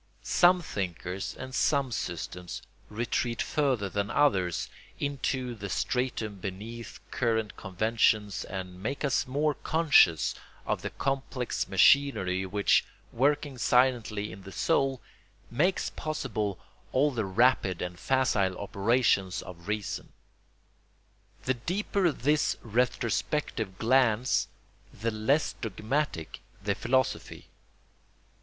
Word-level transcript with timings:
Some 0.23 0.63
thinkers 0.63 1.35
and 1.37 1.53
some 1.53 1.91
systems 1.91 2.63
retreat 2.89 3.39
further 3.39 3.87
than 3.87 4.09
others 4.09 4.67
into 4.99 5.53
the 5.53 5.69
stratum 5.69 6.37
beneath 6.37 6.99
current 7.11 7.55
conventions 7.55 8.43
and 8.43 8.81
make 8.81 9.05
us 9.05 9.27
more 9.27 9.53
conscious 9.53 10.33
of 10.65 10.81
the 10.81 10.89
complex 10.89 11.67
machinery 11.67 12.47
which, 12.47 12.83
working 13.13 13.59
silently 13.59 14.31
in 14.31 14.41
the 14.41 14.51
soul, 14.51 15.01
makes 15.51 15.91
possible 15.91 16.57
all 16.91 17.11
the 17.11 17.23
rapid 17.23 17.79
and 17.79 17.99
facile 17.99 18.57
operations 18.57 19.43
of 19.43 19.67
reason. 19.67 20.11
The 21.43 21.53
deeper 21.53 22.11
this 22.11 22.57
retrospective 22.63 23.77
glance 23.77 24.47
the 24.91 25.11
less 25.11 25.53
dogmatic 25.53 26.39
the 26.59 26.73
philosophy. 26.73 27.49